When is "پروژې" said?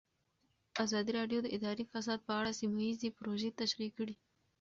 3.17-3.49